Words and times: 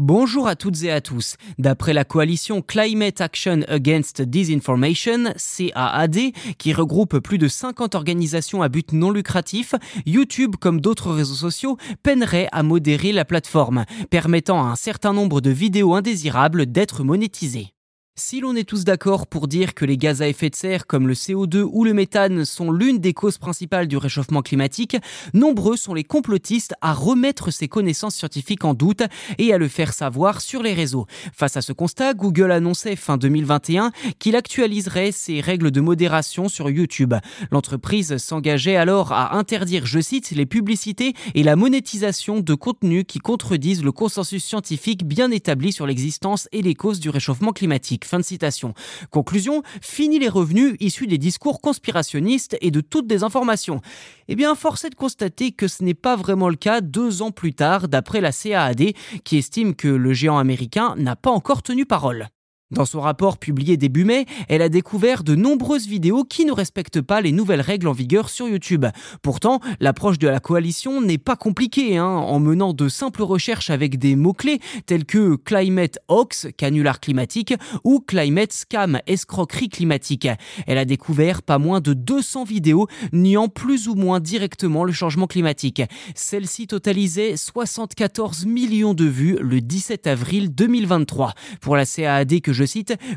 Bonjour 0.00 0.48
à 0.48 0.56
toutes 0.56 0.82
et 0.82 0.90
à 0.90 1.00
tous. 1.00 1.36
D'après 1.56 1.92
la 1.92 2.04
coalition 2.04 2.62
Climate 2.62 3.20
Action 3.20 3.60
Against 3.68 4.22
Disinformation, 4.22 5.32
CAAD, 5.36 6.32
qui 6.58 6.72
regroupe 6.72 7.20
plus 7.20 7.38
de 7.38 7.46
50 7.46 7.94
organisations 7.94 8.60
à 8.62 8.68
but 8.68 8.92
non 8.92 9.12
lucratif, 9.12 9.76
YouTube, 10.04 10.56
comme 10.60 10.80
d'autres 10.80 11.12
réseaux 11.12 11.36
sociaux, 11.36 11.76
peinerait 12.02 12.48
à 12.50 12.64
modérer 12.64 13.12
la 13.12 13.24
plateforme, 13.24 13.84
permettant 14.10 14.64
à 14.64 14.66
un 14.66 14.74
certain 14.74 15.12
nombre 15.12 15.40
de 15.40 15.50
vidéos 15.50 15.94
indésirables 15.94 16.66
d'être 16.66 17.04
monétisées. 17.04 17.68
Si 18.16 18.38
l'on 18.38 18.54
est 18.54 18.62
tous 18.62 18.84
d'accord 18.84 19.26
pour 19.26 19.48
dire 19.48 19.74
que 19.74 19.84
les 19.84 19.98
gaz 19.98 20.22
à 20.22 20.28
effet 20.28 20.48
de 20.48 20.54
serre 20.54 20.86
comme 20.86 21.08
le 21.08 21.14
CO2 21.14 21.68
ou 21.68 21.82
le 21.82 21.92
méthane 21.92 22.44
sont 22.44 22.70
l'une 22.70 23.00
des 23.00 23.12
causes 23.12 23.38
principales 23.38 23.88
du 23.88 23.96
réchauffement 23.96 24.40
climatique, 24.40 24.96
nombreux 25.32 25.76
sont 25.76 25.94
les 25.94 26.04
complotistes 26.04 26.74
à 26.80 26.92
remettre 26.92 27.50
ces 27.50 27.66
connaissances 27.66 28.14
scientifiques 28.14 28.64
en 28.64 28.72
doute 28.72 29.02
et 29.38 29.52
à 29.52 29.58
le 29.58 29.66
faire 29.66 29.92
savoir 29.92 30.42
sur 30.42 30.62
les 30.62 30.74
réseaux. 30.74 31.06
Face 31.32 31.56
à 31.56 31.60
ce 31.60 31.72
constat, 31.72 32.14
Google 32.14 32.52
annonçait 32.52 32.94
fin 32.94 33.16
2021 33.16 33.90
qu'il 34.20 34.36
actualiserait 34.36 35.10
ses 35.10 35.40
règles 35.40 35.72
de 35.72 35.80
modération 35.80 36.48
sur 36.48 36.70
YouTube. 36.70 37.14
L'entreprise 37.50 38.18
s'engageait 38.18 38.76
alors 38.76 39.10
à 39.10 39.36
interdire, 39.36 39.86
je 39.86 39.98
cite, 39.98 40.30
les 40.30 40.46
publicités 40.46 41.14
et 41.34 41.42
la 41.42 41.56
monétisation 41.56 42.38
de 42.38 42.54
contenus 42.54 43.06
qui 43.08 43.18
contredisent 43.18 43.82
le 43.82 43.90
consensus 43.90 44.44
scientifique 44.44 45.04
bien 45.04 45.32
établi 45.32 45.72
sur 45.72 45.84
l'existence 45.84 46.48
et 46.52 46.62
les 46.62 46.76
causes 46.76 47.00
du 47.00 47.10
réchauffement 47.10 47.52
climatique. 47.52 48.03
Fin 48.04 48.18
de 48.18 48.24
citation. 48.24 48.74
Conclusion, 49.10 49.62
fini 49.80 50.18
les 50.18 50.28
revenus 50.28 50.76
issus 50.80 51.06
des 51.06 51.18
discours 51.18 51.60
conspirationnistes 51.60 52.56
et 52.60 52.70
de 52.70 52.80
toutes 52.80 53.06
des 53.06 53.22
informations. 53.22 53.80
Eh 54.28 54.36
bien, 54.36 54.54
force 54.54 54.84
est 54.84 54.90
de 54.90 54.94
constater 54.94 55.52
que 55.52 55.68
ce 55.68 55.82
n'est 55.82 55.94
pas 55.94 56.16
vraiment 56.16 56.48
le 56.48 56.56
cas 56.56 56.80
deux 56.80 57.22
ans 57.22 57.30
plus 57.30 57.54
tard, 57.54 57.88
d'après 57.88 58.20
la 58.20 58.32
CAAD, 58.32 58.92
qui 59.24 59.38
estime 59.38 59.74
que 59.74 59.88
le 59.88 60.12
géant 60.12 60.38
américain 60.38 60.94
n'a 60.96 61.16
pas 61.16 61.30
encore 61.30 61.62
tenu 61.62 61.86
parole. 61.86 62.28
Dans 62.74 62.84
son 62.84 63.00
rapport 63.00 63.38
publié 63.38 63.76
début 63.76 64.04
mai, 64.04 64.26
elle 64.48 64.60
a 64.60 64.68
découvert 64.68 65.22
de 65.22 65.36
nombreuses 65.36 65.86
vidéos 65.86 66.24
qui 66.24 66.44
ne 66.44 66.50
respectent 66.50 67.00
pas 67.00 67.20
les 67.20 67.30
nouvelles 67.30 67.60
règles 67.60 67.86
en 67.86 67.92
vigueur 67.92 68.28
sur 68.28 68.48
YouTube. 68.48 68.84
Pourtant, 69.22 69.60
l'approche 69.78 70.18
de 70.18 70.26
la 70.26 70.40
coalition 70.40 71.00
n'est 71.00 71.18
pas 71.18 71.36
compliquée, 71.36 71.98
hein, 71.98 72.04
en 72.04 72.40
menant 72.40 72.72
de 72.72 72.88
simples 72.88 73.22
recherches 73.22 73.70
avec 73.70 73.96
des 73.96 74.16
mots-clés 74.16 74.58
tels 74.86 75.04
que 75.04 75.36
Climate 75.36 76.00
Hoax, 76.08 76.48
canular 76.56 76.98
climatique, 76.98 77.54
ou 77.84 78.00
Climate 78.00 78.52
Scam, 78.52 78.98
escroquerie 79.06 79.68
climatique. 79.68 80.26
Elle 80.66 80.78
a 80.78 80.84
découvert 80.84 81.42
pas 81.42 81.58
moins 81.58 81.80
de 81.80 81.92
200 81.92 82.42
vidéos 82.42 82.88
niant 83.12 83.46
plus 83.46 83.86
ou 83.86 83.94
moins 83.94 84.18
directement 84.18 84.82
le 84.82 84.92
changement 84.92 85.28
climatique. 85.28 85.82
Celle-ci 86.16 86.66
totalisait 86.66 87.36
74 87.36 88.46
millions 88.46 88.94
de 88.94 89.04
vues 89.04 89.38
le 89.40 89.60
17 89.60 90.08
avril 90.08 90.52
2023. 90.52 91.34
Pour 91.60 91.76
la 91.76 91.86
CAAD 91.86 92.40
que 92.40 92.52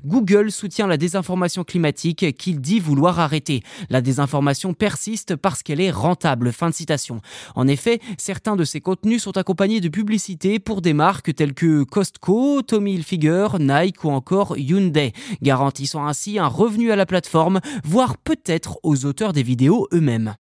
Google 0.06 0.52
soutient 0.52 0.88
la 0.88 0.98
désinformation 0.98 1.64
climatique 1.64 2.36
qu'il 2.38 2.62
dit 2.62 2.80
vouloir 2.80 3.20
arrêter. 3.20 3.64
La 3.90 4.02
désinformation 4.02 4.74
persiste 4.74 5.36
parce 5.36 5.64
qu'elle 5.64 5.82
est 5.82 5.92
rentable. 5.92 6.52
Fin 6.52 6.70
de 6.70 6.76
citation. 6.76 7.22
En 7.56 7.68
effet, 7.68 8.00
certains 8.18 8.56
de 8.56 8.64
ces 8.64 8.82
contenus 8.82 9.24
sont 9.24 9.38
accompagnés 9.38 9.82
de 9.82 9.90
publicités 9.90 10.60
pour 10.60 10.82
des 10.82 10.94
marques 10.94 11.36
telles 11.36 11.54
que 11.54 11.84
Costco, 11.84 12.62
Tommy 12.62 12.96
Hilfiger, 12.96 13.48
Nike 13.60 14.04
ou 14.04 14.10
encore 14.10 14.58
Hyundai, 14.58 15.14
garantissant 15.42 16.06
ainsi 16.06 16.40
un 16.40 16.48
revenu 16.48 16.92
à 16.92 16.96
la 16.96 17.06
plateforme, 17.06 17.60
voire 17.84 18.18
peut-être 18.18 18.80
aux 18.84 19.06
auteurs 19.06 19.34
des 19.34 19.44
vidéos 19.44 19.88
eux-mêmes. 19.94 20.36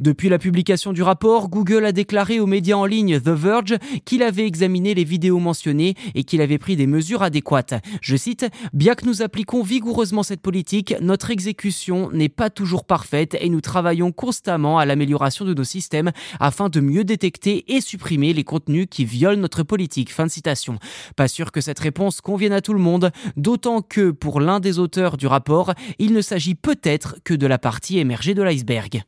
Depuis 0.00 0.30
la 0.30 0.38
publication 0.38 0.94
du 0.94 1.02
rapport, 1.02 1.50
Google 1.50 1.84
a 1.84 1.92
déclaré 1.92 2.40
aux 2.40 2.46
médias 2.46 2.76
en 2.76 2.86
ligne 2.86 3.20
The 3.20 3.28
Verge 3.28 3.76
qu'il 4.06 4.22
avait 4.22 4.46
examiné 4.46 4.94
les 4.94 5.04
vidéos 5.04 5.38
mentionnées 5.38 5.94
et 6.14 6.24
qu'il 6.24 6.40
avait 6.40 6.56
pris 6.56 6.74
des 6.74 6.86
mesures 6.86 7.22
adéquates. 7.22 7.74
Je 8.00 8.16
cite, 8.16 8.46
Bien 8.72 8.94
que 8.94 9.04
nous 9.04 9.20
appliquons 9.20 9.62
vigoureusement 9.62 10.22
cette 10.22 10.40
politique, 10.40 10.94
notre 11.02 11.30
exécution 11.30 12.10
n'est 12.12 12.30
pas 12.30 12.48
toujours 12.48 12.84
parfaite 12.84 13.36
et 13.38 13.50
nous 13.50 13.60
travaillons 13.60 14.10
constamment 14.10 14.78
à 14.78 14.86
l'amélioration 14.86 15.44
de 15.44 15.52
nos 15.52 15.64
systèmes 15.64 16.12
afin 16.38 16.70
de 16.70 16.80
mieux 16.80 17.04
détecter 17.04 17.76
et 17.76 17.82
supprimer 17.82 18.32
les 18.32 18.44
contenus 18.44 18.86
qui 18.90 19.04
violent 19.04 19.40
notre 19.40 19.64
politique. 19.64 20.10
Fin 20.10 20.24
de 20.24 20.30
citation. 20.30 20.78
Pas 21.14 21.28
sûr 21.28 21.52
que 21.52 21.60
cette 21.60 21.78
réponse 21.78 22.22
convienne 22.22 22.54
à 22.54 22.62
tout 22.62 22.72
le 22.72 22.80
monde, 22.80 23.10
d'autant 23.36 23.82
que 23.82 24.12
pour 24.12 24.40
l'un 24.40 24.60
des 24.60 24.78
auteurs 24.78 25.18
du 25.18 25.26
rapport, 25.26 25.74
il 25.98 26.14
ne 26.14 26.22
s'agit 26.22 26.54
peut-être 26.54 27.16
que 27.22 27.34
de 27.34 27.46
la 27.46 27.58
partie 27.58 27.98
émergée 27.98 28.32
de 28.32 28.42
l'iceberg. 28.42 29.02